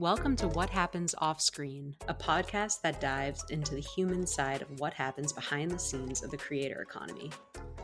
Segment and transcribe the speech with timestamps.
[0.00, 4.80] Welcome to What Happens Off Screen, a podcast that dives into the human side of
[4.80, 7.30] what happens behind the scenes of the creator economy.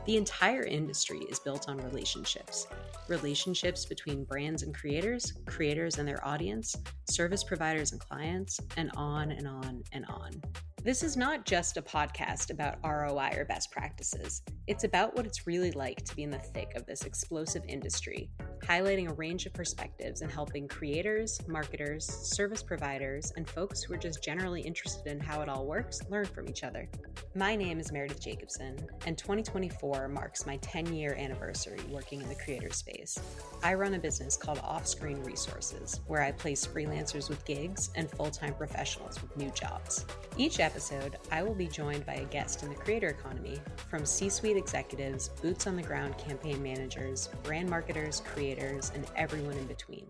[0.06, 2.68] The entire industry is built on relationships
[3.10, 6.74] relationships between brands and creators, creators and their audience,
[7.10, 10.40] service providers and clients, and on and on and on.
[10.82, 14.40] This is not just a podcast about ROI or best practices.
[14.66, 18.30] It's about what it's really like to be in the thick of this explosive industry,
[18.66, 23.98] highlighting a range of perspectives and helping creators, marketers, service providers, and folks who are
[23.98, 26.88] just generally interested in how it all works learn from each other.
[27.36, 28.76] My name is Meredith Jacobson,
[29.06, 33.18] and 2024 marks my 10 year anniversary working in the creator space.
[33.62, 38.30] I run a business called Offscreen Resources, where I place freelancers with gigs and full
[38.30, 40.06] time professionals with new jobs.
[40.36, 44.28] Each episode, I will be joined by a guest in the creator economy from C
[44.28, 50.06] suite executives, boots on the ground campaign managers, brand marketers, creators, and everyone in between.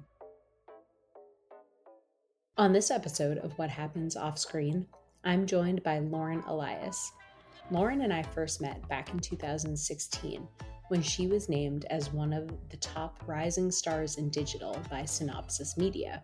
[2.57, 4.87] On this episode of What Happens Off Screen,
[5.25, 7.13] I'm joined by Lauren Elias.
[7.71, 10.47] Lauren and I first met back in 2016
[10.89, 15.77] when she was named as one of the top rising stars in digital by Cynopsis
[15.77, 16.23] Media.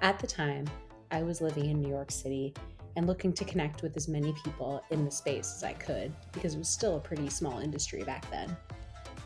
[0.00, 0.64] At the time,
[1.10, 2.54] I was living in New York City
[2.96, 6.54] and looking to connect with as many people in the space as I could because
[6.54, 8.56] it was still a pretty small industry back then.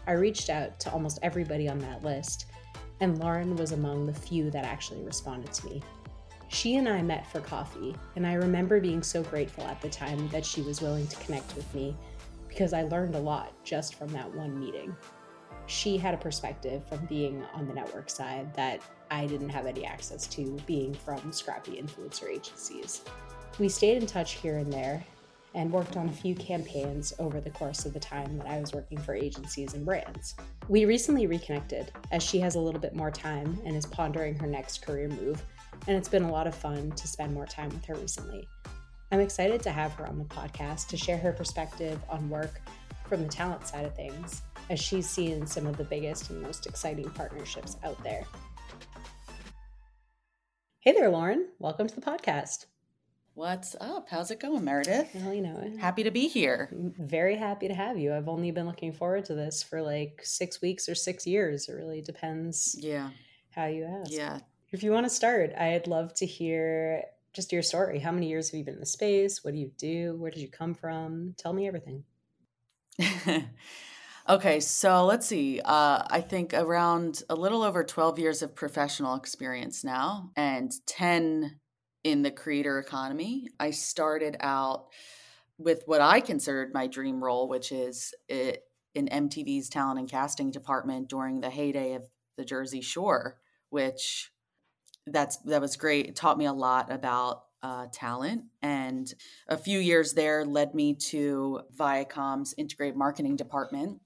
[0.08, 2.46] I reached out to almost everybody on that list,
[3.00, 5.82] and Lauren was among the few that actually responded to me.
[6.48, 10.26] She and I met for coffee, and I remember being so grateful at the time
[10.30, 11.94] that she was willing to connect with me
[12.48, 14.96] because I learned a lot just from that one meeting.
[15.66, 19.84] She had a perspective from being on the network side that I didn't have any
[19.84, 23.02] access to being from scrappy influencer agencies.
[23.58, 25.04] We stayed in touch here and there
[25.54, 28.72] and worked on a few campaigns over the course of the time that I was
[28.72, 30.34] working for agencies and brands.
[30.68, 34.46] We recently reconnected as she has a little bit more time and is pondering her
[34.46, 35.42] next career move,
[35.86, 38.46] and it's been a lot of fun to spend more time with her recently.
[39.10, 42.60] I'm excited to have her on the podcast to share her perspective on work
[43.08, 46.66] from the talent side of things, as she's seen some of the biggest and most
[46.66, 48.24] exciting partnerships out there.
[50.80, 51.48] Hey there, Lauren.
[51.58, 52.66] Welcome to the podcast.
[53.38, 54.08] What's up?
[54.10, 55.10] How's it going, Meredith?
[55.14, 56.68] Well, you know, happy to be here.
[56.98, 58.12] Very happy to have you.
[58.12, 61.68] I've only been looking forward to this for like six weeks or six years.
[61.68, 62.74] It really depends.
[62.80, 63.10] Yeah.
[63.52, 64.10] How you ask.
[64.10, 64.40] Yeah.
[64.72, 68.00] If you want to start, I'd love to hear just your story.
[68.00, 69.44] How many years have you been in the space?
[69.44, 70.16] What do you do?
[70.16, 71.36] Where did you come from?
[71.38, 72.02] Tell me everything.
[74.28, 75.60] okay, so let's see.
[75.64, 81.60] Uh, I think around a little over 12 years of professional experience now and 10
[82.10, 83.48] in the creator economy.
[83.60, 84.86] I started out
[85.58, 88.64] with what I considered my dream role, which is it,
[88.94, 93.38] in MTV's talent and casting department during the heyday of the Jersey Shore,
[93.70, 94.32] which
[95.06, 96.06] that's that was great.
[96.06, 99.12] It taught me a lot about uh, talent, and
[99.48, 104.00] a few years there led me to Viacom's integrated marketing department,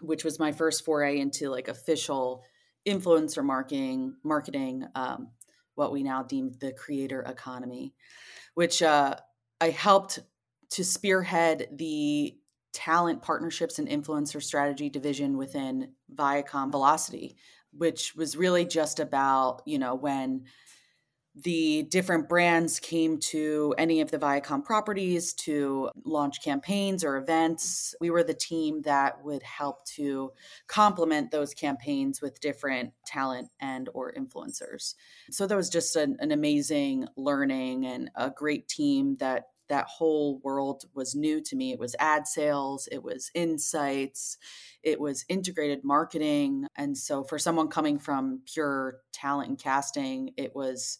[0.00, 2.42] which was my first foray into like official
[2.86, 5.28] influencer marketing, marketing um,
[5.74, 7.94] what we now deem the creator economy,
[8.54, 9.16] which uh,
[9.60, 10.20] I helped
[10.70, 12.36] to spearhead the
[12.72, 17.36] talent partnerships and influencer strategy division within Viacom Velocity,
[17.72, 20.44] which was really just about, you know, when
[21.34, 27.94] the different brands came to any of the Viacom properties to launch campaigns or events.
[28.00, 30.32] We were the team that would help to
[30.66, 34.94] complement those campaigns with different talent and or influencers.
[35.30, 40.38] So that was just an, an amazing learning and a great team that that whole
[40.44, 41.72] world was new to me.
[41.72, 44.36] It was ad sales, it was insights,
[44.82, 46.66] it was integrated marketing.
[46.76, 50.98] And so for someone coming from pure talent and casting, it was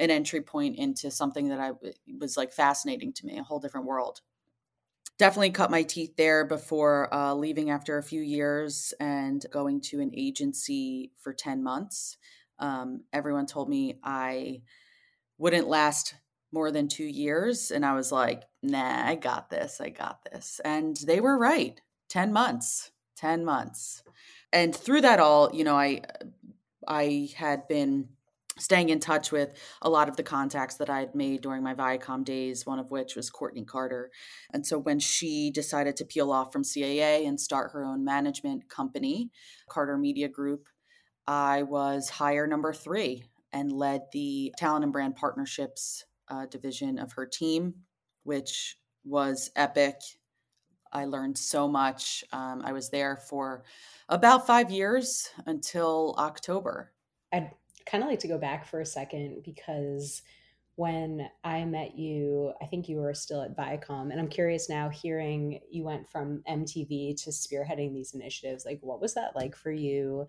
[0.00, 1.72] an entry point into something that I
[2.18, 4.22] was like fascinating to me, a whole different world.
[5.18, 10.00] Definitely cut my teeth there before uh, leaving after a few years and going to
[10.00, 12.16] an agency for 10 months.
[12.58, 14.62] Um, everyone told me I
[15.36, 16.14] wouldn't last
[16.50, 17.70] more than two years.
[17.70, 19.80] And I was like, nah, I got this.
[19.80, 20.60] I got this.
[20.64, 24.02] And they were right 10 months, 10 months.
[24.52, 26.02] And through that all, you know, I,
[26.88, 28.08] I had been
[28.58, 29.52] staying in touch with
[29.82, 32.90] a lot of the contacts that I had made during my Viacom days, one of
[32.90, 34.10] which was Courtney Carter.
[34.52, 38.68] And so when she decided to peel off from CAA and start her own management
[38.68, 39.30] company,
[39.68, 40.68] Carter Media Group,
[41.26, 47.12] I was hire number three and led the talent and brand partnerships uh, division of
[47.12, 47.74] her team,
[48.24, 49.96] which was epic.
[50.92, 52.24] I learned so much.
[52.32, 53.64] Um, I was there for
[54.08, 56.92] about five years until October.
[57.32, 57.52] I'd
[57.90, 60.22] kind of like to go back for a second because
[60.76, 64.10] when I met you, I think you were still at Viacom.
[64.10, 68.64] And I'm curious now, hearing you went from MTV to spearheading these initiatives.
[68.64, 70.26] Like, what was that like for you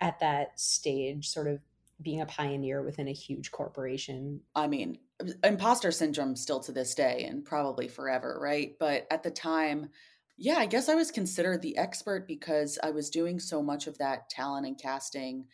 [0.00, 1.60] at that stage, sort of
[2.02, 4.40] being a pioneer within a huge corporation?
[4.54, 4.98] I mean,
[5.42, 8.72] imposter syndrome still to this day and probably forever, right?
[8.78, 9.88] But at the time,
[10.36, 13.96] yeah, I guess I was considered the expert because I was doing so much of
[13.96, 15.46] that talent and casting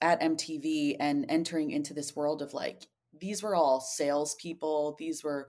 [0.00, 2.86] at MTV and entering into this world of like,
[3.20, 4.96] these were all salespeople.
[4.98, 5.48] These were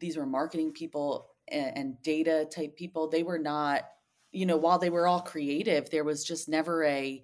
[0.00, 3.08] these were marketing people and, and data type people.
[3.08, 3.82] They were not,
[4.30, 7.22] you know, while they were all creative, there was just never a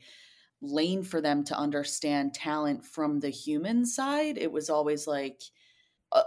[0.60, 4.38] lane for them to understand talent from the human side.
[4.38, 5.42] It was always like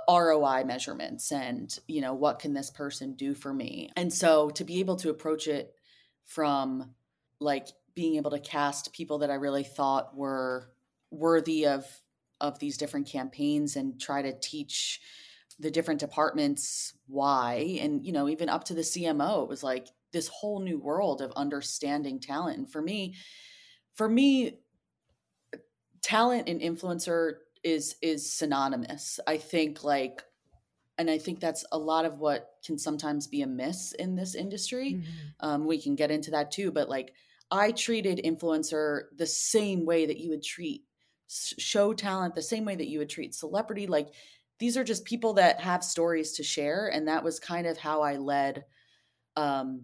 [0.09, 3.89] ROI measurements and, you know, what can this person do for me?
[3.95, 5.74] And so to be able to approach it
[6.25, 6.94] from
[7.39, 7.68] like
[7.98, 10.70] being able to cast people that I really thought were
[11.10, 11.84] worthy of
[12.40, 15.02] of these different campaigns and try to teach
[15.60, 17.80] the different departments why.
[17.82, 21.24] And you know even up to the CMO it was like this whole new world
[21.24, 22.60] of understanding talent.
[22.60, 23.16] And for me
[23.96, 24.60] for me
[26.04, 29.20] talent and influencer is is synonymous.
[29.26, 30.24] I think like
[31.00, 34.36] and i think that's a lot of what can sometimes be a miss in this
[34.36, 34.94] industry.
[34.94, 35.48] Mm-hmm.
[35.48, 37.14] um, we can get into that too but like
[37.52, 40.84] i treated influencer the same way that you would treat
[41.30, 44.10] show talent the same way that you would treat celebrity like
[44.60, 48.02] these are just people that have stories to share and that was kind of how
[48.02, 48.64] i led
[49.36, 49.84] um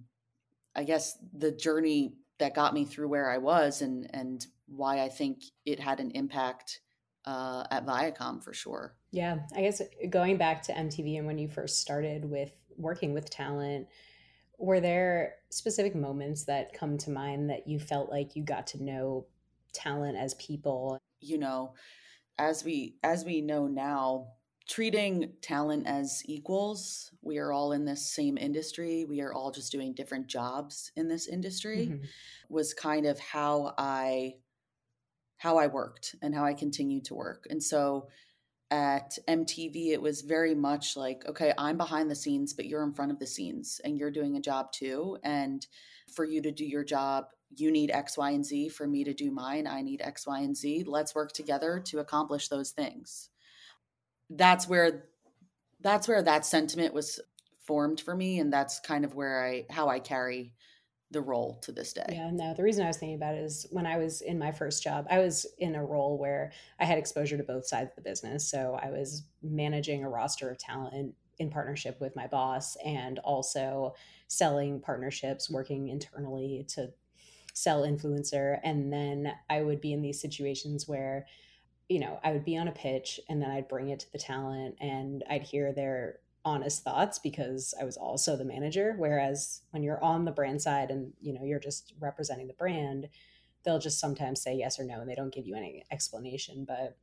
[0.75, 5.10] i guess the journey that got me through where i was and and why i
[5.10, 6.80] think it had an impact
[7.25, 8.95] uh, at viacom for sure.
[9.12, 13.30] Yeah i guess going back to mtv and when you first started with working with
[13.30, 13.88] talent
[14.57, 18.83] were there specific moments that come to mind that you felt like you got to
[18.83, 19.25] know
[19.73, 21.00] talent as people?
[21.19, 21.73] You know
[22.38, 24.27] as we as we know now
[24.67, 29.05] treating talent as equals we are all in this same industry.
[29.05, 32.05] We are all just doing different jobs in this industry mm-hmm.
[32.50, 34.35] was kind of how i
[35.38, 37.45] how i worked and how i continued to work.
[37.50, 38.07] And so
[38.73, 42.91] at mtv it was very much like okay i'm behind the scenes but you're in
[42.91, 45.67] front of the scenes and you're doing a job too and
[46.11, 47.25] for you to do your job
[47.55, 49.67] you need X, Y, and Z for me to do mine.
[49.67, 50.85] I need X, Y, and Z.
[50.87, 53.29] Let's work together to accomplish those things.
[54.29, 55.05] That's where
[55.81, 57.19] that's where that sentiment was
[57.59, 60.53] formed for me and that's kind of where I how I carry
[61.13, 62.06] the role to this day.
[62.10, 64.51] Yeah, no, the reason I was thinking about it is when I was in my
[64.51, 67.95] first job, I was in a role where I had exposure to both sides of
[67.95, 68.50] the business.
[68.50, 73.95] So I was managing a roster of talent in partnership with my boss and also
[74.27, 76.92] selling partnerships, working internally to
[77.54, 81.27] sell influencer and then i would be in these situations where
[81.88, 84.18] you know i would be on a pitch and then i'd bring it to the
[84.18, 89.83] talent and i'd hear their honest thoughts because i was also the manager whereas when
[89.83, 93.07] you're on the brand side and you know you're just representing the brand
[93.63, 96.97] they'll just sometimes say yes or no and they don't give you any explanation but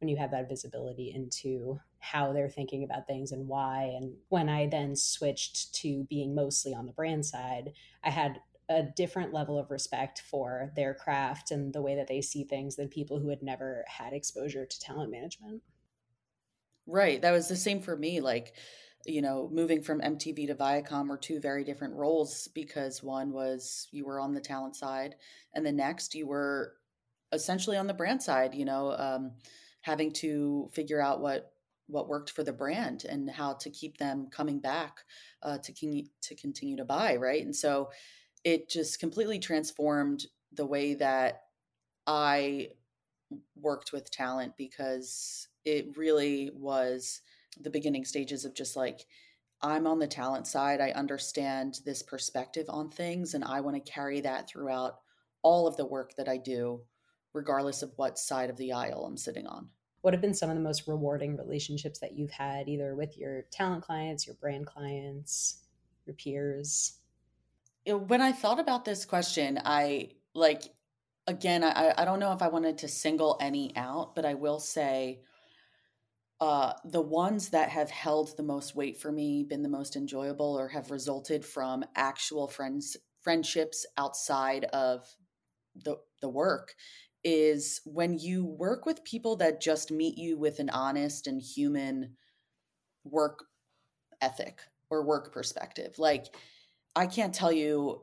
[0.00, 4.48] when you have that visibility into how they're thinking about things and why and when
[4.48, 7.72] i then switched to being mostly on the brand side
[8.04, 8.38] i had
[8.68, 12.76] a different level of respect for their craft and the way that they see things
[12.76, 15.62] than people who had never had exposure to talent management.
[16.86, 17.20] Right.
[17.22, 18.20] That was the same for me.
[18.20, 18.54] Like,
[19.06, 23.88] you know, moving from MTV to Viacom were two very different roles because one was
[23.90, 25.16] you were on the talent side,
[25.54, 26.74] and the next you were
[27.32, 28.54] essentially on the brand side.
[28.54, 29.32] You know, um,
[29.82, 31.52] having to figure out what
[31.86, 34.98] what worked for the brand and how to keep them coming back
[35.42, 37.16] uh, to con- to continue to buy.
[37.16, 37.90] Right, and so
[38.44, 41.42] it just completely transformed the way that
[42.06, 42.68] I
[43.56, 47.20] worked with talent because it really was
[47.60, 49.06] the beginning stages of just like
[49.62, 50.80] I'm on the talent side.
[50.80, 54.98] I understand this perspective on things and I want to carry that throughout
[55.42, 56.82] all of the work that I do,
[57.32, 59.68] regardless of what side of the aisle I'm sitting on.
[60.02, 63.46] What have been some of the most rewarding relationships that you've had, either with your
[63.50, 65.62] talent clients, your brand clients,
[66.04, 66.98] your peers?
[67.86, 70.62] when I thought about this question, I like
[71.26, 74.60] again, I, I don't know if I wanted to single any out, but I will
[74.60, 75.20] say
[76.44, 80.58] uh, the ones that have held the most weight for me, been the most enjoyable,
[80.58, 85.08] or have resulted from actual friends friendships outside of
[85.74, 86.74] the the work
[87.24, 92.14] is when you work with people that just meet you with an honest and human
[93.04, 93.46] work
[94.20, 94.60] ethic
[94.90, 95.98] or work perspective.
[95.98, 96.26] Like
[96.94, 98.02] I can't tell you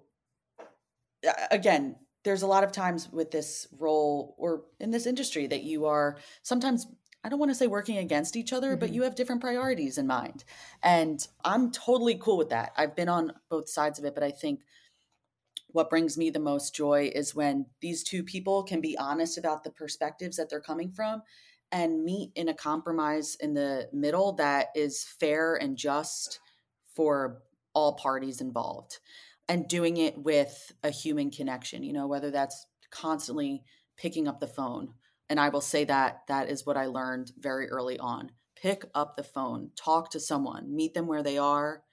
[1.52, 5.86] again, there's a lot of times with this role or in this industry that you
[5.86, 6.88] are sometimes
[7.24, 8.80] I don't want to say working against each other, mm-hmm.
[8.80, 10.44] but you have different priorities in mind.
[10.82, 12.72] And I'm totally cool with that.
[12.78, 14.62] I've been on both sides of it, but I think
[15.68, 19.64] what brings me the most joy is when these two people can be honest about
[19.64, 21.22] the perspectives that they're coming from
[21.72, 26.40] and meet in a compromise in the middle that is fair and just
[26.94, 27.42] for
[27.74, 29.00] all parties involved
[29.48, 33.64] and doing it with a human connection, you know, whether that's constantly
[33.98, 34.94] picking up the phone.
[35.32, 38.32] And I will say that that is what I learned very early on.
[38.54, 41.84] Pick up the phone, talk to someone, meet them where they are.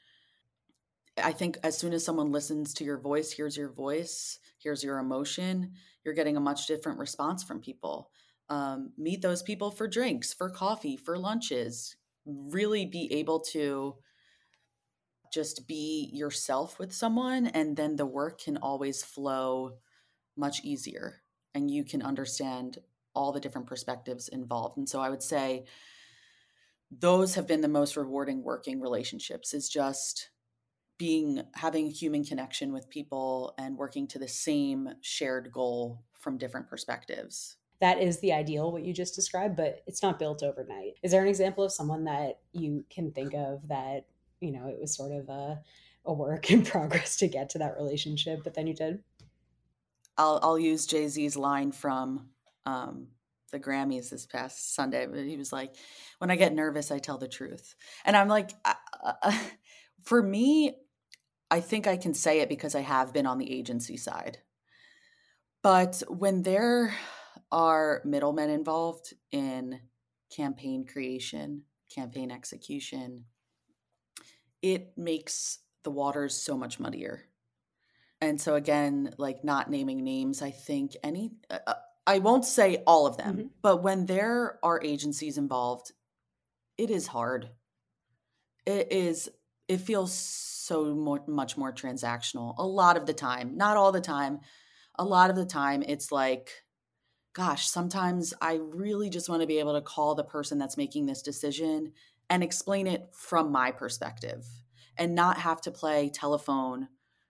[1.23, 4.99] I think as soon as someone listens to your voice, hears your voice, hears your
[4.99, 8.11] emotion, you're getting a much different response from people.
[8.49, 11.95] Um, meet those people for drinks, for coffee, for lunches.
[12.27, 13.99] Really be able to
[15.33, 19.75] just be yourself with someone and then the work can always flow
[20.37, 21.23] much easier
[21.55, 22.79] and you can understand
[23.15, 24.77] all the different perspectives involved.
[24.77, 25.65] And so i would say
[26.91, 30.31] those have been the most rewarding working relationships is just
[30.97, 36.39] being having a human connection with people and working to the same shared goal from
[36.39, 37.57] different perspectives.
[37.81, 40.95] That is the ideal what you just described but it's not built overnight.
[41.03, 44.07] Is there an example of someone that you can think of that
[44.41, 45.61] you know, it was sort of a,
[46.07, 49.03] a work in progress to get to that relationship, but then you did.
[50.17, 52.29] I'll I'll use Jay Z's line from
[52.69, 53.09] um,
[53.51, 55.07] the Grammys this past Sunday.
[55.07, 55.75] But he was like,
[56.19, 59.33] "When I get nervous, I tell the truth," and I'm like, uh,
[60.03, 60.77] for me,
[61.51, 64.39] I think I can say it because I have been on the agency side.
[65.63, 66.95] But when there
[67.51, 69.81] are middlemen involved in
[70.35, 73.25] campaign creation, campaign execution,
[74.61, 77.25] it makes the waters so much muddier.
[78.21, 81.75] And so again, like not naming names, I think any uh, uh
[82.09, 83.47] I won't say all of them, mm-hmm.
[83.61, 85.93] but when there are agencies involved,
[86.79, 87.51] it is hard.
[88.65, 89.29] It is
[89.69, 94.01] it feels so more, much more transactional a lot of the time, not all the
[94.01, 94.41] time.
[94.95, 96.51] A lot of the time it's like
[97.35, 101.05] gosh, sometimes I really just want to be able to call the person that's making
[101.05, 101.93] this decision
[102.31, 104.47] and explain it from my perspective
[104.97, 106.89] and not have to play telephone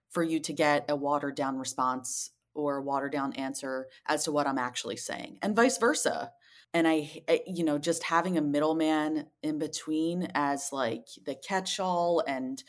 [0.09, 4.47] for you to get a watered down response or watered down answer as to what
[4.47, 6.31] I'm actually saying and vice versa.
[6.71, 12.23] And I, you know, just having a middleman in between as like the catch all
[12.27, 12.63] and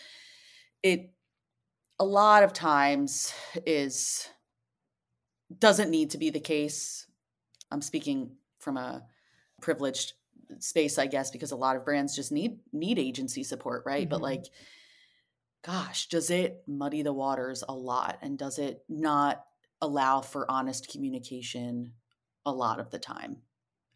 [0.83, 1.13] it
[1.99, 3.35] a lot of times
[3.67, 4.27] is
[5.59, 7.07] doesn't need to be the case.
[7.71, 9.05] I'm speaking from a
[9.61, 10.15] privileged
[10.59, 14.11] space i guess because a lot of brands just need need agency support right mm-hmm.
[14.11, 14.47] but like
[15.65, 19.45] gosh does it muddy the waters a lot and does it not
[19.83, 21.93] allow for honest communication
[22.47, 23.39] a lot of the time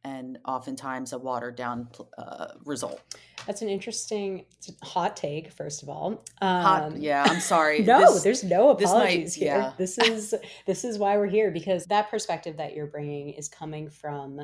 [0.05, 1.89] and oftentimes a watered down
[2.19, 3.01] uh, result.
[3.47, 4.47] That's an interesting
[4.83, 6.25] hot take, first of all.
[6.41, 7.79] Um, hot, yeah, I'm sorry.
[7.83, 9.57] no, this, there's no apologies this might, here.
[9.57, 9.73] Yeah.
[9.77, 10.35] This is
[10.67, 14.41] this is why we're here because that perspective that you're bringing is coming from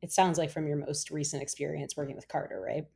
[0.00, 2.86] it sounds like from your most recent experience working with Carter, right?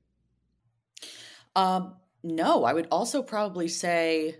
[1.56, 4.36] Um, no, I would also probably say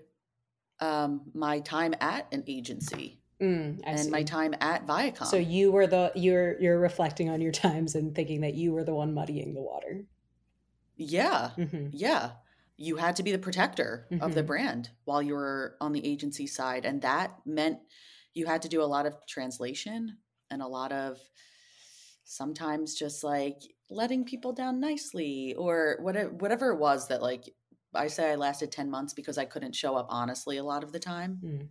[0.81, 3.22] um, my time at an agency.
[3.43, 4.11] Mm, and see.
[4.11, 5.27] my time at Viacom.
[5.27, 8.85] So you were the you're you're reflecting on your times and thinking that you were
[8.85, 10.05] the one muddying the water.
[10.97, 11.89] Yeah, mm-hmm.
[11.93, 12.33] yeah.
[12.77, 14.23] You had to be the protector mm-hmm.
[14.23, 14.47] of the mm-hmm.
[14.49, 17.79] brand while you were on the agency side, and that meant
[18.35, 20.19] you had to do a lot of translation
[20.51, 21.19] and a lot of
[22.25, 27.53] sometimes just like letting people down nicely or whatever whatever it was that like
[27.95, 30.93] I say I lasted 10 months because I couldn't show up honestly a lot of
[30.93, 31.41] the time.
[31.45, 31.69] Mm.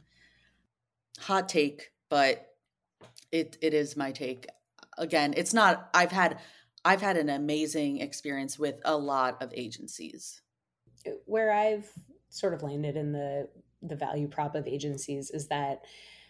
[1.20, 2.48] Hot take, but
[3.32, 4.48] it it is my take.
[4.98, 6.40] Again, it's not I've had
[6.84, 10.42] I've had an amazing experience with a lot of agencies.
[11.26, 11.90] Where I've
[12.30, 13.50] sort of landed in the
[13.82, 15.82] the value prop of agencies is that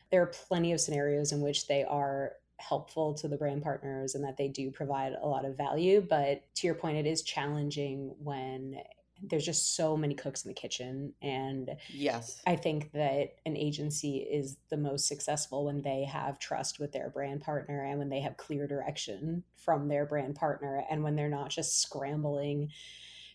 [0.09, 4.23] there are plenty of scenarios in which they are helpful to the brand partners and
[4.23, 6.05] that they do provide a lot of value.
[6.07, 8.77] But to your point, it is challenging when
[9.23, 12.41] there's just so many cooks in the kitchen and yes.
[12.45, 17.09] I think that an agency is the most successful when they have trust with their
[17.09, 21.29] brand partner and when they have clear direction from their brand partner and when they're
[21.29, 22.69] not just scrambling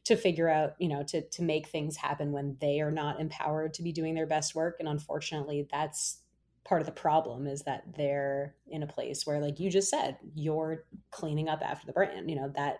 [0.04, 3.74] to figure out you know to to make things happen when they are not empowered
[3.74, 6.18] to be doing their best work and unfortunately that's
[6.64, 10.16] part of the problem is that they're in a place where like you just said
[10.34, 12.78] you're cleaning up after the brand you know that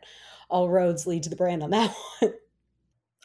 [0.48, 2.32] all roads lead to the brand on that one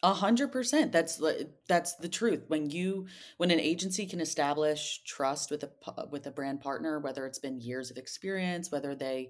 [0.03, 0.91] A hundred percent.
[0.91, 1.21] That's
[1.67, 2.45] that's the truth.
[2.47, 3.05] When you
[3.37, 5.69] when an agency can establish trust with a
[6.09, 9.29] with a brand partner, whether it's been years of experience, whether they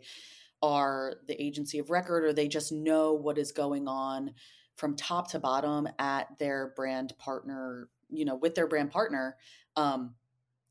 [0.61, 4.33] are the agency of record or they just know what is going on
[4.77, 9.35] from top to bottom at their brand partner, you know, with their brand partner,
[9.75, 10.15] um,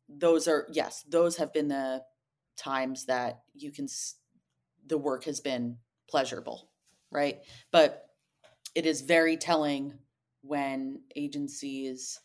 [0.09, 2.03] those are yes, those have been the
[2.57, 3.87] times that you can
[4.87, 5.77] the work has been
[6.09, 6.71] pleasurable,
[7.11, 7.41] right?
[7.71, 8.07] But
[8.75, 9.95] it is very telling
[10.43, 12.21] when agencies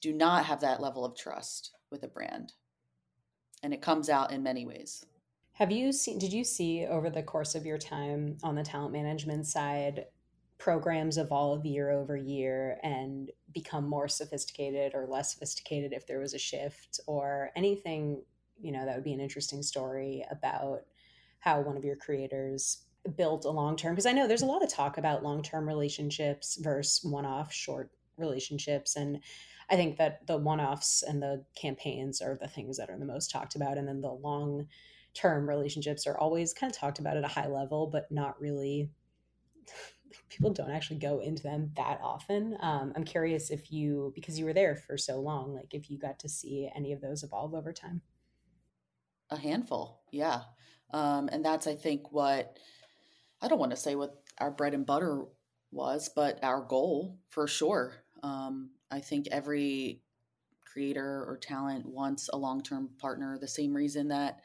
[0.00, 2.52] do not have that level of trust with a brand.
[3.62, 5.04] And it comes out in many ways.
[5.52, 8.92] Have you seen, did you see over the course of your time on the talent
[8.92, 10.04] management side,
[10.58, 16.34] programs evolve year over year and become more sophisticated or less sophisticated if there was
[16.34, 18.22] a shift or anything,
[18.60, 20.82] you know, that would be an interesting story about
[21.40, 22.84] how one of your creators
[23.16, 25.66] built a long term because I know there's a lot of talk about long term
[25.66, 29.20] relationships versus one off short relationships and
[29.70, 33.04] I think that the one offs and the campaigns are the things that are the
[33.04, 34.66] most talked about and then the long
[35.14, 38.90] term relationships are always kind of talked about at a high level but not really
[40.28, 42.56] people don't actually go into them that often.
[42.60, 45.98] Um, i'm curious if you because you were there for so long like if you
[45.98, 48.02] got to see any of those evolve over time?
[49.30, 50.42] A handful yeah.
[50.90, 52.56] Um, and that's i think what
[53.40, 55.24] I don't want to say what our bread and butter
[55.70, 57.94] was, but our goal for sure.
[58.22, 60.02] Um, I think every
[60.72, 64.40] creator or talent wants a long term partner, the same reason that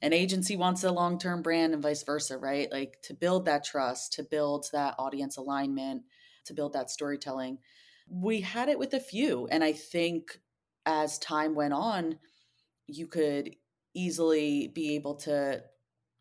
[0.00, 2.70] an agency wants a long term brand and vice versa, right?
[2.70, 6.02] Like to build that trust, to build that audience alignment,
[6.46, 7.58] to build that storytelling.
[8.08, 9.48] We had it with a few.
[9.50, 10.40] And I think
[10.86, 12.18] as time went on,
[12.86, 13.56] you could
[13.94, 15.62] easily be able to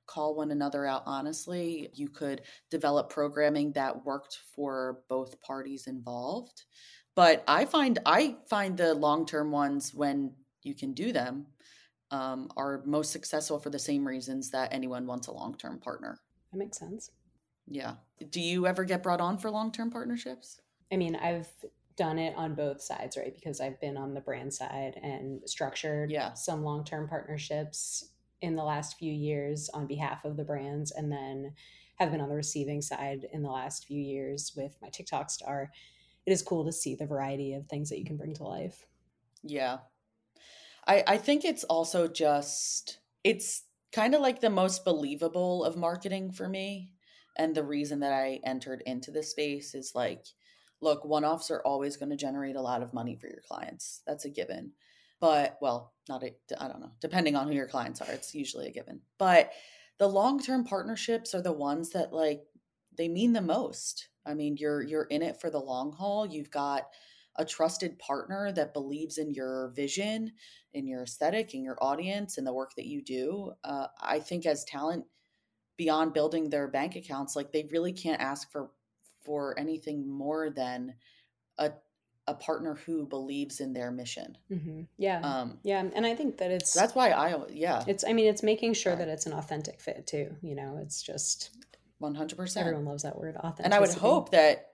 [0.08, 1.90] call one another out honestly.
[1.94, 6.64] You could develop programming that worked for both parties involved.
[7.16, 10.34] But I find I find the long-term ones when
[10.64, 11.48] you can do them
[12.12, 16.20] um, are most successful for the same reasons that anyone wants a long-term partner.
[16.52, 17.12] That makes sense.
[17.67, 17.96] Yeah.
[18.30, 20.62] Do you ever get brought on for long-term partnerships?
[20.91, 21.50] I mean, I've
[21.98, 23.34] done it on both sides, right?
[23.36, 26.34] Because I've been on the brand side and structured yeah.
[26.34, 31.54] some long-term partnerships in the last few years on behalf of the brands and then
[31.95, 35.71] have been on the receiving side in the last few years with my TikTok star.
[36.26, 38.86] It is cool to see the variety of things that you can bring to life.
[39.43, 39.80] Yeah.
[40.86, 46.32] I I think it's also just it's kind of like the most believable of marketing
[46.32, 46.91] for me.
[47.38, 50.26] And the reason that I entered into this space is like,
[50.82, 54.02] look, one offs are always going to generate a lot of money for your clients.
[54.08, 54.73] That's a given.
[55.19, 58.67] But, well, not a, I don't know, depending on who your clients are, it's usually
[58.67, 59.01] a given.
[59.17, 59.51] But
[59.97, 62.43] the long term partnerships are the ones that like
[62.97, 64.10] they mean the most.
[64.25, 66.25] I mean, you're you're in it for the long haul.
[66.25, 66.84] You've got
[67.38, 70.32] a trusted partner that believes in your vision,
[70.73, 73.53] in your aesthetic, in your audience, and the work that you do.
[73.63, 75.06] Uh, I think as talent,
[75.77, 78.71] beyond building their bank accounts, like they really can't ask for
[79.23, 80.93] for anything more than
[81.58, 81.71] a
[82.28, 84.38] a partner who believes in their mission.
[84.52, 84.82] Mm-hmm.
[84.98, 85.22] Yeah.
[85.22, 85.84] Um, yeah.
[85.96, 87.84] And I think that it's, that's why I, yeah.
[87.88, 90.36] It's, I mean, it's making sure that it's an authentic fit too.
[90.42, 91.52] You know, it's just
[92.02, 92.58] 100%.
[92.58, 93.66] Everyone loves that word authentic.
[93.66, 94.72] And I would hope that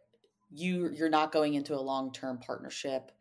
[0.50, 3.12] you, you're not going into a long-term partnership,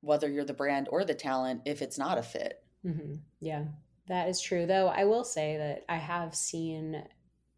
[0.00, 2.62] whether you're the brand or the talent, if it's not a fit.
[2.86, 3.14] Mm-hmm.
[3.40, 3.64] Yeah,
[4.08, 4.66] that is true.
[4.66, 7.02] Though I will say that I have seen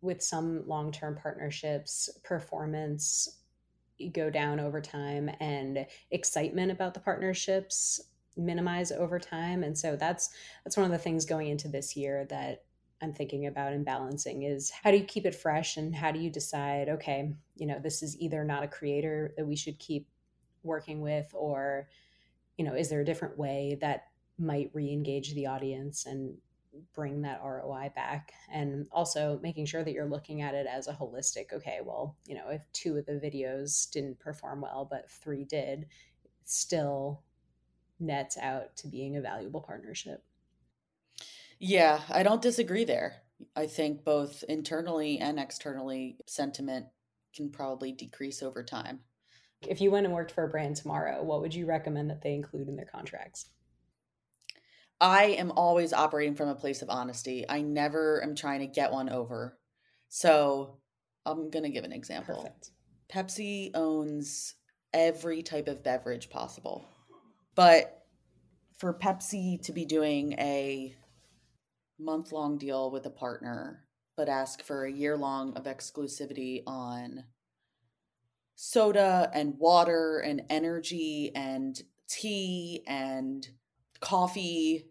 [0.00, 3.28] with some long-term partnerships performance
[4.12, 8.00] go down over time and excitement about the partnerships
[8.36, 10.30] minimize over time and so that's
[10.64, 12.64] that's one of the things going into this year that
[13.00, 16.18] i'm thinking about and balancing is how do you keep it fresh and how do
[16.18, 20.06] you decide okay you know this is either not a creator that we should keep
[20.62, 21.88] working with or
[22.58, 24.04] you know is there a different way that
[24.38, 26.36] might re-engage the audience and
[26.94, 30.92] bring that ROI back and also making sure that you're looking at it as a
[30.92, 35.44] holistic okay well you know if two of the videos didn't perform well but three
[35.44, 35.86] did
[36.44, 37.22] still
[37.98, 40.22] nets out to being a valuable partnership.
[41.58, 43.22] Yeah i don't disagree there.
[43.54, 46.86] I think both internally and externally sentiment
[47.34, 49.00] can probably decrease over time.
[49.68, 52.34] If you went and worked for a brand tomorrow what would you recommend that they
[52.34, 53.46] include in their contracts
[55.00, 57.44] I am always operating from a place of honesty.
[57.48, 59.58] I never am trying to get one over.
[60.08, 60.78] So
[61.24, 62.36] I'm going to give an example.
[62.36, 62.70] Perfect.
[63.12, 64.54] Pepsi owns
[64.92, 66.88] every type of beverage possible.
[67.54, 68.04] But
[68.78, 70.94] for Pepsi to be doing a
[71.98, 73.84] month long deal with a partner,
[74.16, 77.24] but ask for a year long of exclusivity on
[78.54, 83.48] soda and water and energy and tea and
[84.00, 84.86] coffee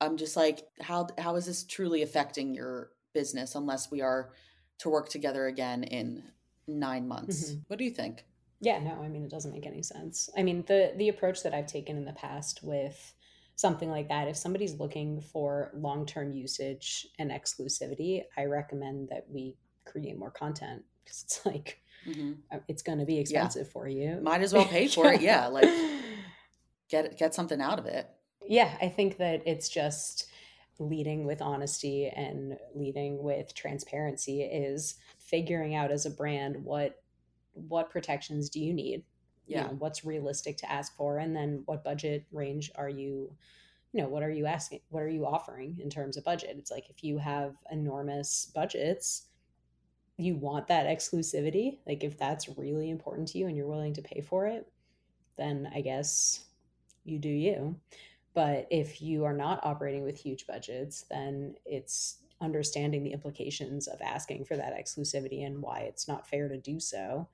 [0.00, 4.32] i'm just like how how is this truly affecting your business unless we are
[4.78, 6.22] to work together again in
[6.66, 7.64] 9 months Mhm.
[7.68, 8.24] what do you think
[8.60, 10.30] Yeah, no, I mean it doesn't make any sense.
[10.36, 13.14] I mean the the approach that I've taken in the past with
[13.54, 19.56] something like that, if somebody's looking for long-term usage and exclusivity, I recommend that we
[19.84, 24.20] create more content because it's like hmm uh, it's going to be expensive for you.
[24.22, 25.64] might as well pay for it yeah like
[26.88, 28.08] get get something out of it.
[28.46, 30.26] Yeah, I think that it's just
[30.78, 37.02] leading with honesty and leading with transparency is figuring out as a brand what
[37.54, 39.02] what protections do you need?
[39.46, 39.62] You yeah.
[39.64, 41.18] know what's realistic to ask for?
[41.18, 43.32] And then what budget range are you
[43.92, 46.56] you know what are you asking what are you offering in terms of budget?
[46.58, 49.28] It's like if you have enormous budgets
[50.18, 54.02] you want that exclusivity like if that's really important to you and you're willing to
[54.02, 54.66] pay for it
[55.36, 56.45] then i guess
[57.06, 57.76] you do you.
[58.34, 64.00] But if you are not operating with huge budgets then it's understanding the implications of
[64.02, 67.26] asking for that exclusivity and why it's not fair to do so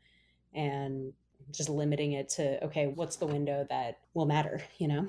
[0.54, 1.12] and
[1.50, 5.08] just limiting it to okay what's the window that will matter you know?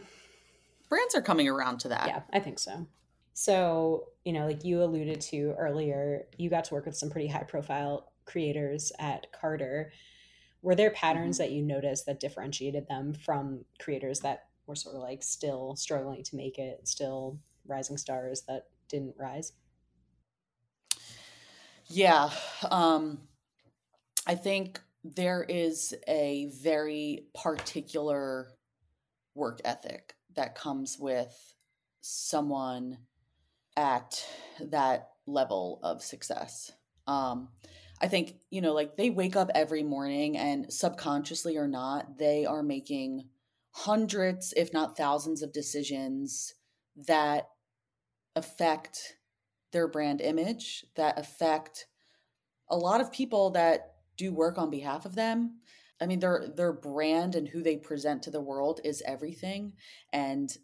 [0.89, 2.07] Brands are coming around to that.
[2.07, 2.87] Yeah i think so.
[3.33, 7.27] So you know like you alluded to earlier you got to work with some pretty
[7.27, 9.91] high profile creators at carter.
[10.61, 11.49] Were there patterns mm-hmm.
[11.49, 16.23] that you noticed that differentiated them from creators that were sort of like still struggling
[16.23, 19.53] to make it still rising stars that didn't rise
[21.87, 22.29] Yeah.
[22.69, 23.19] Um,
[24.25, 28.47] I think there is a very particular
[29.35, 31.55] work ethic that comes with
[32.01, 32.97] someone
[33.75, 34.25] at
[34.59, 36.71] that level of success.
[37.05, 37.49] Um,
[38.01, 42.45] I think, you know, like they wake up every morning and subconsciously or not, they
[42.45, 43.29] are making
[43.73, 46.53] hundreds, if not thousands, of decisions
[46.95, 47.49] that
[48.35, 49.17] affect
[49.71, 51.87] their brand image, that affect
[52.69, 55.59] a lot of people that do work on behalf of them.
[55.99, 59.73] I mean, their their brand and who they present to the world is everything,
[60.11, 60.55] and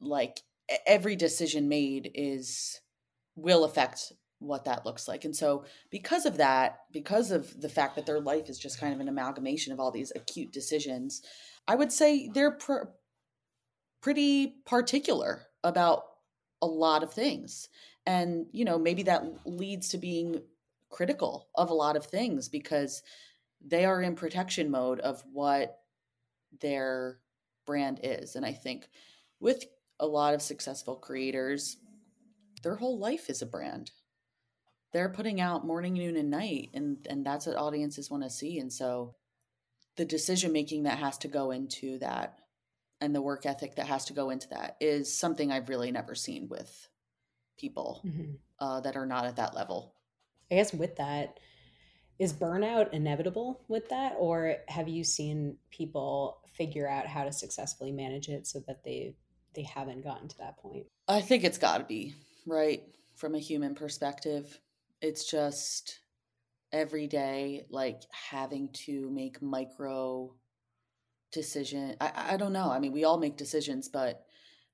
[0.00, 0.40] like
[0.86, 2.80] every decision made is
[3.34, 4.12] will affect
[4.42, 5.24] what that looks like.
[5.24, 8.94] And so, because of that, because of the fact that their life is just kind
[8.94, 11.22] of an amalgamation of all these acute decisions,
[11.66, 12.90] I would say they're pr-
[14.00, 16.04] pretty particular about
[16.60, 17.68] a lot of things.
[18.04, 20.42] And, you know, maybe that leads to being
[20.90, 23.02] critical of a lot of things because
[23.64, 25.78] they are in protection mode of what
[26.60, 27.18] their
[27.64, 28.36] brand is.
[28.36, 28.88] And I think
[29.40, 29.64] with
[30.00, 31.76] a lot of successful creators,
[32.62, 33.90] their whole life is a brand.
[34.92, 38.58] They're putting out morning, noon, and night, and, and that's what audiences want to see.
[38.58, 39.14] And so
[39.96, 42.38] the decision making that has to go into that
[43.00, 46.14] and the work ethic that has to go into that is something I've really never
[46.14, 46.88] seen with
[47.58, 48.38] people Mhm.
[48.58, 49.94] uh, that are not at that level.
[50.50, 51.40] I guess with that,
[52.18, 57.90] is burnout inevitable with that, or have you seen people figure out how to successfully
[57.90, 59.16] manage it so that they
[59.54, 60.86] they haven't gotten to that point?
[61.08, 62.14] I think it's got to be,
[62.46, 62.82] right?
[63.16, 64.60] From a human perspective,
[65.02, 65.98] it's just
[66.72, 70.34] every day, like having to make micro
[71.32, 71.96] decision.
[72.00, 72.70] I, I don't know.
[72.70, 74.24] I mean, we all make decisions, but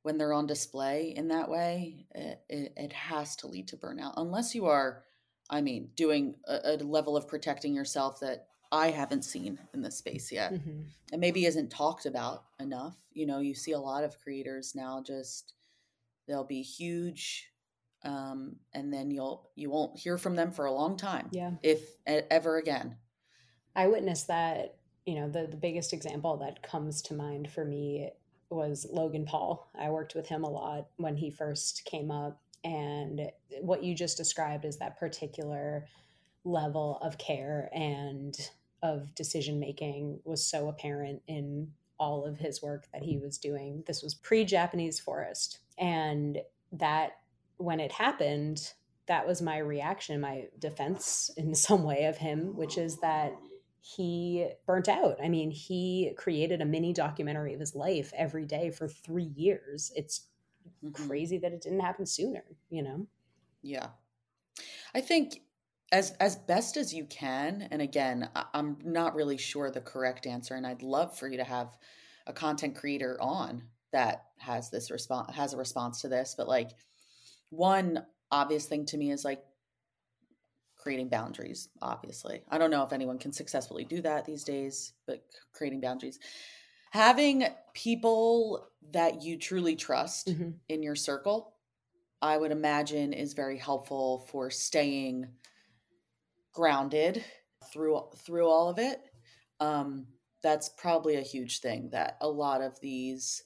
[0.03, 4.15] when they're on display in that way, it, it, it has to lead to burnout.
[4.17, 5.05] Unless you are,
[5.51, 9.97] I mean, doing a, a level of protecting yourself that I haven't seen in this
[9.97, 10.85] space yet Mhm.
[11.11, 12.97] and maybe isn't talked about enough.
[13.13, 15.55] You know, you see a lot of creators now just
[16.27, 17.49] they'll be huge
[18.05, 21.53] um, and then you'll you won't hear from them for a long time Yeah.
[21.63, 22.97] if ever again.
[23.75, 28.11] I witnessed that, you know, the, the biggest example that comes to mind for me
[28.51, 29.71] was Logan Paul.
[29.79, 32.41] I worked with him a lot when he first came up.
[32.65, 33.31] And
[33.61, 35.87] what you just described is that particular
[36.45, 38.35] level of care and
[38.83, 43.85] of decision making was so apparent in all of his work that he was doing.
[43.87, 45.59] This was pre Japanese Forest.
[45.79, 46.39] And
[46.73, 47.13] that,
[47.59, 48.75] when it happened,
[49.07, 53.33] that was my reaction, my defense in some way of him, which is that
[53.81, 55.19] he burnt out.
[55.23, 59.93] I mean, he created a mini documentary of his life every day for three years.
[59.95, 60.29] It's
[60.85, 60.93] Mhm.
[60.93, 63.07] crazy that it didn't happen sooner, you know?
[63.63, 63.91] Yeah.
[64.95, 65.43] I think
[65.91, 70.27] as as best as you can and again, I- I'm not really sure the correct
[70.27, 71.79] answer and I'd love for you to have
[72.27, 76.71] a content creator on that has this response has a response to this, but like
[77.51, 79.43] one obvious thing to me is like
[80.77, 82.43] creating boundaries, obviously.
[82.49, 86.19] I don't know if anyone can successfully do that these days, but creating boundaries.
[86.91, 90.51] Having people that you truly trust mm-hmm.
[90.69, 91.55] in your circle,
[92.23, 95.29] I would imagine is very helpful for staying
[96.53, 97.25] grounded
[97.73, 99.01] through through all of it.
[99.61, 100.07] Um,
[100.43, 103.43] that's probably a huge thing that a lot of these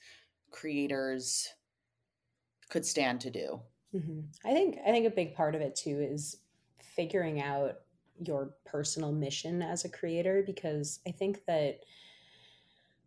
[0.50, 1.48] creators
[2.70, 3.60] could stand to do.
[3.94, 4.20] Mm-hmm.
[4.44, 6.38] I think I think a big part of it too is
[6.80, 7.76] figuring out
[8.18, 11.80] your personal mission as a creator because I think that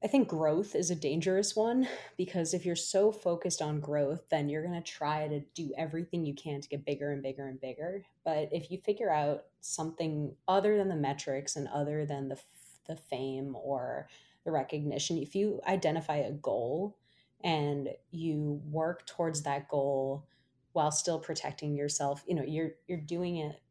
[0.04, 4.50] I think growth is a dangerous one because if you're so focused on growth, then
[4.50, 7.60] you're going to try to do everything you can to get bigger and bigger and
[7.60, 8.04] bigger.
[8.24, 12.38] But if you figure out something other than the metrics and other than the
[12.88, 14.08] the fame or
[14.44, 16.98] the recognition, if you identify a goal
[17.44, 20.28] and you work towards that goal
[20.76, 23.62] while still protecting yourself, you know, you're you're doing it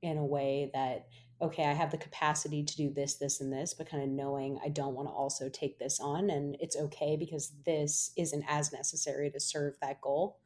[0.00, 1.06] in a way that
[1.40, 4.58] okay, I have the capacity to do this, this, and this, but kind of knowing
[4.64, 8.72] I don't want to also take this on and it's okay because this isn't as
[8.72, 10.40] necessary to serve that goal.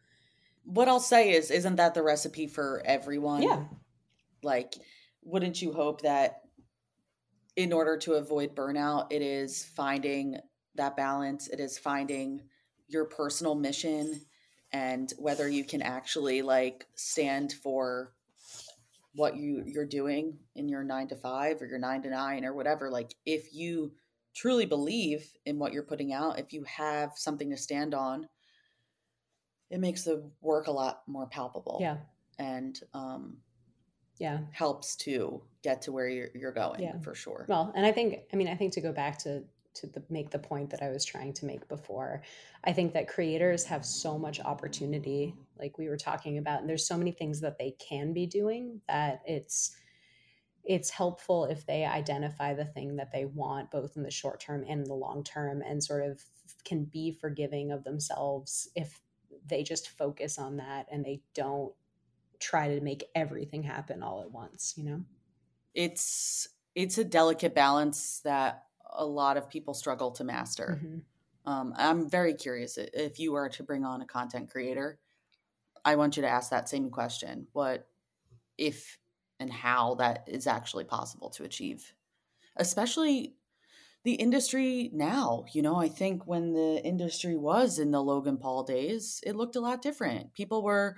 [0.65, 3.43] What I'll say is, isn't that the recipe for everyone?
[3.43, 3.65] Yeah.
[4.43, 4.75] Like,
[5.23, 6.43] wouldn't you hope that
[7.57, 10.41] in order to avoid burnout, it is finding
[10.75, 12.43] that balance, it is finding
[12.87, 14.21] your personal mission
[14.73, 18.13] and whether you can actually like stand for
[19.15, 22.55] what you you're doing in your 9 to 5 or your 9 to 9 or
[22.55, 23.93] whatever like if you
[24.35, 28.27] truly believe in what you're putting out if you have something to stand on
[29.73, 31.79] it makes the work a lot more palpable.
[31.81, 31.97] Yeah.
[32.39, 33.39] And um
[34.19, 34.39] yeah.
[34.53, 37.01] helps to get to where you're, you're going yeah.
[37.01, 37.47] for sure.
[37.49, 39.43] Well and i think i mean i think to go back to
[39.75, 42.23] to the, make the point that I was trying to make before.
[42.65, 46.87] I think that creators have so much opportunity, like we were talking about, and there's
[46.87, 49.77] so many things that they can be doing that it's
[50.65, 54.65] it's helpful if they identify the thing that they want both in the short term
[54.69, 56.23] and the long term and sort of
[56.65, 59.01] can be forgiving of themselves if
[59.47, 61.73] they just focus on that and they don't
[62.39, 65.01] try to make everything happen all at once you know
[65.75, 70.81] it's it's a delicate balance that a lot of people struggle to master.
[70.83, 71.51] Mm-hmm.
[71.51, 74.99] Um, I'm very curious if you were to bring on a content creator,
[75.85, 77.49] I want you to ask that same question.
[77.53, 77.89] What
[78.59, 78.99] if
[79.41, 81.93] and how that is actually possible to achieve,
[82.57, 83.35] especially
[84.05, 85.45] the industry now.
[85.53, 89.57] You know, I think when the industry was in the Logan Paul days, it looked
[89.57, 90.33] a lot different.
[90.33, 90.97] People were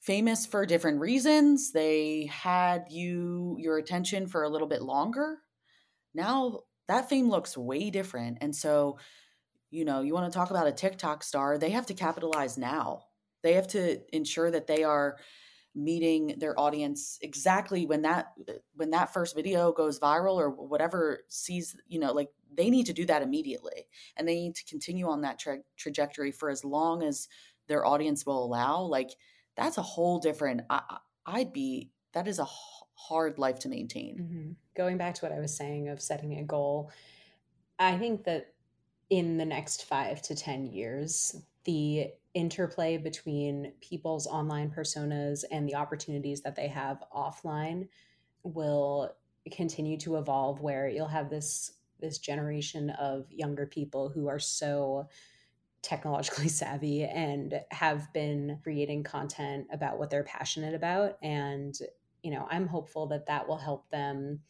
[0.00, 1.72] famous for different reasons.
[1.72, 5.38] They had you your attention for a little bit longer.
[6.14, 8.38] Now that fame looks way different.
[8.40, 8.98] And so,
[9.70, 13.04] you know, you want to talk about a TikTok star, they have to capitalize now.
[13.42, 15.18] They have to ensure that they are
[15.74, 21.20] meeting their audience exactly when that uh, when that first video goes viral or whatever
[21.28, 25.08] sees you know like they need to do that immediately and they need to continue
[25.08, 27.26] on that tra- trajectory for as long as
[27.68, 29.12] their audience will allow like
[29.56, 32.44] that's a whole different I, i'd be that is a
[33.08, 34.16] hard life to maintain.
[34.16, 34.50] Mm-hmm.
[34.76, 36.90] Going back to what I was saying of setting a goal,
[37.78, 38.54] I think that
[39.10, 45.74] in the next five to 10 years, the interplay between people's online personas and the
[45.74, 47.88] opportunities that they have offline
[48.42, 49.14] will
[49.50, 55.08] continue to evolve where you'll have this this generation of younger people who are so
[55.82, 61.76] technologically savvy and have been creating content about what they're passionate about and
[62.22, 64.40] you know, I'm hopeful that that will help them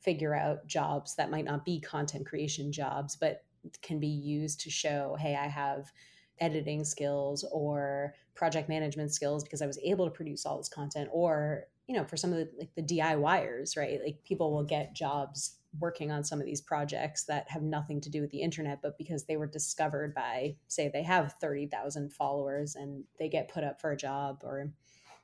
[0.00, 3.44] figure out jobs that might not be content creation jobs, but
[3.82, 5.92] can be used to show, hey, I have
[6.40, 11.10] editing skills or project management skills because I was able to produce all this content
[11.12, 14.00] or you know for some of the like the DIYers right?
[14.02, 18.10] Like people will get jobs working on some of these projects that have nothing to
[18.10, 22.74] do with the internet but because they were discovered by say they have 30,000 followers
[22.74, 24.72] and they get put up for a job or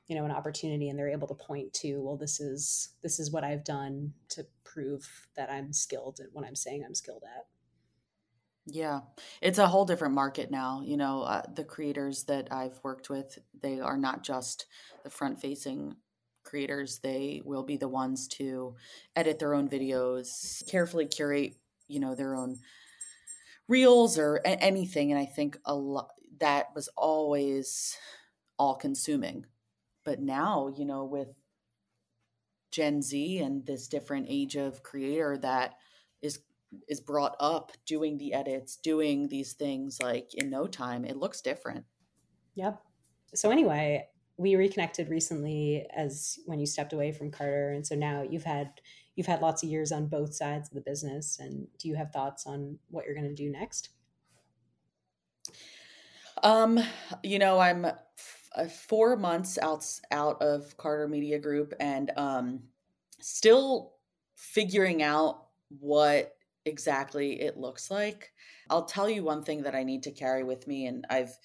[0.07, 3.31] you know an opportunity and they're able to point to well this is this is
[3.31, 7.45] what i've done to prove that i'm skilled at what i'm saying i'm skilled at.
[8.69, 8.99] Yeah.
[9.41, 13.37] It's a whole different market now you know uh, the creators that i've worked with
[13.61, 14.65] they are not just
[15.03, 15.95] the front facing
[16.43, 18.75] creators they will be the ones to
[19.15, 21.55] edit their own videos carefully curate
[21.87, 22.57] you know their own
[23.67, 27.97] reels or anything and i think a lot that was always
[28.57, 29.45] all consuming
[30.07, 31.27] but now you know with
[32.71, 35.73] gen z and this different age of creator that
[36.21, 36.39] is
[36.87, 41.41] is brought up doing the edits doing these things like in no time it looks
[41.41, 41.83] different
[42.55, 42.81] yep
[43.35, 48.21] so anyway we reconnected recently as when you stepped away from Carter, and so now
[48.21, 48.69] you've had
[49.15, 51.39] you've had lots of years on both sides of the business.
[51.39, 53.89] And do you have thoughts on what you're going to do next?
[56.43, 56.79] Um,
[57.23, 57.87] you know, I'm
[58.57, 62.59] uh, four months out out of Carter Media Group, and um,
[63.21, 63.93] still
[64.35, 65.45] figuring out
[65.79, 68.31] what exactly it looks like.
[68.69, 71.37] I'll tell you one thing that I need to carry with me, and I've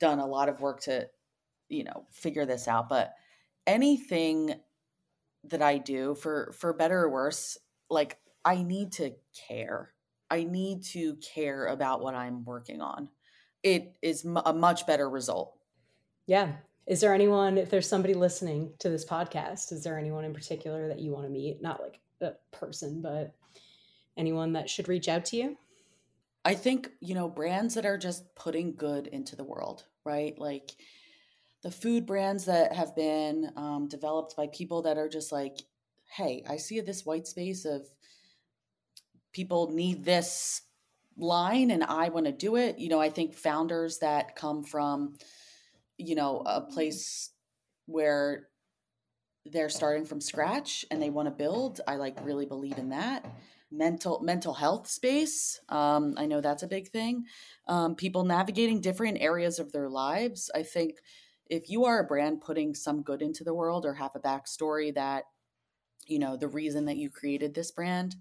[0.00, 1.08] done a lot of work to,
[1.68, 2.88] you know, figure this out.
[2.88, 3.12] But
[3.66, 4.54] anything
[5.44, 7.58] that I do, for for better or worse,
[7.90, 9.12] like I need to
[9.48, 9.90] care.
[10.30, 13.08] I need to care about what I'm working on.
[13.62, 15.56] It is a much better result.
[16.26, 16.52] Yeah.
[16.86, 20.88] Is there anyone, if there's somebody listening to this podcast, is there anyone in particular
[20.88, 21.62] that you want to meet?
[21.62, 23.34] Not like a person, but
[24.16, 25.56] anyone that should reach out to you?
[26.44, 30.38] I think, you know, brands that are just putting good into the world, right?
[30.38, 30.72] Like
[31.62, 35.56] the food brands that have been um, developed by people that are just like,
[36.14, 37.88] hey, I see this white space of
[39.32, 40.60] people need this
[41.16, 42.78] line and I want to do it.
[42.78, 45.16] You know, I think founders that come from,
[45.98, 47.30] you know, a place
[47.86, 48.48] where
[49.46, 53.24] they're starting from scratch and they want to build, I like really believe in that.
[53.70, 57.24] Mental mental health space um, i know that's a big thing.
[57.66, 60.48] Um, people navigating different areas of their lives.
[60.54, 60.98] I think
[61.48, 64.94] if you are a brand putting some good into the world or have a backstory
[64.94, 65.24] that
[66.06, 68.16] you know the reason that you created this brand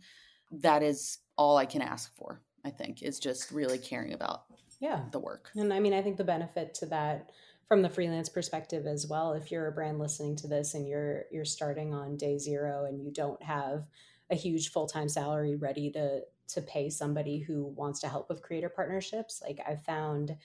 [0.51, 4.43] that is all i can ask for i think is just really caring about
[4.79, 5.01] yeah.
[5.11, 5.49] the work.
[5.55, 7.31] And i mean i think the benefit to that
[7.67, 11.25] from the freelance perspective as well if you're a brand listening to this and you're
[11.31, 13.85] you're starting on day zero and you don't have
[14.29, 18.69] a huge full-time salary ready to to pay somebody who wants to help with creator
[18.69, 20.35] partnerships like i've found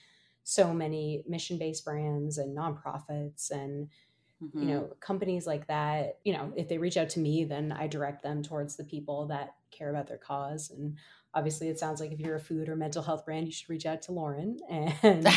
[0.43, 3.89] so many mission-based brands and nonprofits and
[4.41, 4.59] mm-hmm.
[4.59, 7.85] you know companies like that you know if they reach out to me then i
[7.85, 10.95] direct them towards the people that care about their cause and
[11.33, 13.85] obviously it sounds like if you're a food or mental health brand you should reach
[13.85, 14.57] out to lauren.
[14.69, 15.27] And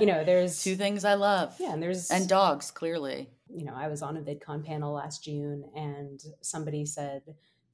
[0.00, 1.54] you know there's two things i love.
[1.58, 3.30] Yeah and there's and dogs clearly.
[3.48, 7.22] You know i was on a vidcon panel last june and somebody said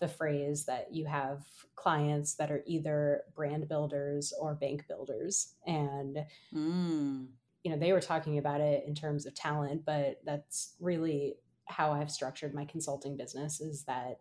[0.02, 1.44] the phrase that you have
[1.76, 5.54] clients that are either brand builders or bank builders.
[5.64, 6.18] And
[6.52, 7.26] mm.
[7.62, 11.92] you know they were talking about it in terms of talent but that's really how
[11.92, 14.18] i've structured my consulting business is that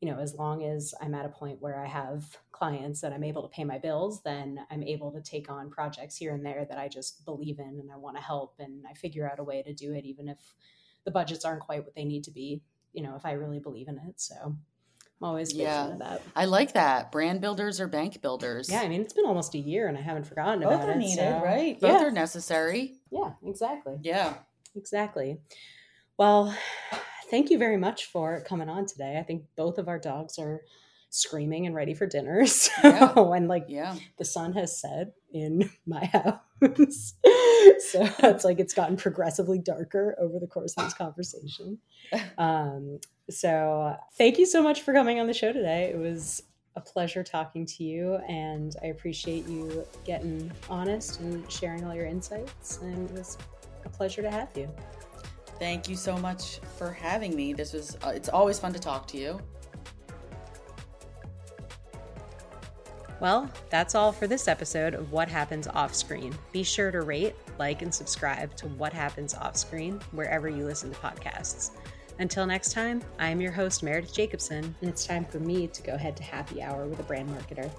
[0.00, 3.24] you know as long as i'm at a point where i have clients that i'm
[3.24, 6.64] able to pay my bills then i'm able to take on projects here and there
[6.68, 9.44] that i just believe in and i want to help and i figure out a
[9.44, 10.38] way to do it even if
[11.04, 13.88] the budgets aren't quite what they need to be you know if i really believe
[13.88, 14.56] in it so
[15.22, 15.96] I'm always yeah.
[15.98, 16.22] that.
[16.34, 17.12] I like that.
[17.12, 18.70] Brand builders or bank builders.
[18.70, 20.86] Yeah, I mean it's been almost a year and I haven't forgotten Both about it.
[20.86, 21.42] Both are needed, so.
[21.44, 21.78] right?
[21.78, 22.06] Both yeah.
[22.06, 22.94] are necessary.
[23.10, 23.98] Yeah, exactly.
[24.00, 24.32] Yeah.
[24.74, 25.38] Exactly.
[26.16, 26.54] Well,
[27.30, 29.18] thank you very much for coming on today.
[29.18, 30.62] I think both of our dogs are
[31.10, 32.44] screaming and ready for dinner.
[32.46, 33.20] So yeah.
[33.20, 33.96] when like yeah.
[34.18, 36.40] the sun has set in my house.
[36.60, 41.78] so it's like it's gotten progressively darker over the course of this conversation.
[42.38, 45.92] Um, so thank you so much for coming on the show today.
[45.94, 46.42] It was
[46.74, 52.06] a pleasure talking to you and I appreciate you getting honest and sharing all your
[52.06, 52.78] insights.
[52.78, 53.38] And it was
[53.84, 54.68] a pleasure to have you.
[55.60, 57.52] Thank you so much for having me.
[57.52, 59.38] This was, uh, it's always fun to talk to you.
[63.20, 66.34] Well, that's all for this episode of What Happens Off Screen.
[66.50, 70.90] Be sure to rate, like, and subscribe to What Happens Off Screen wherever you listen
[70.90, 71.72] to podcasts.
[72.18, 75.98] Until next time, I'm your host, Meredith Jacobson, and it's time for me to go
[75.98, 77.70] head to happy hour with a brand marketer.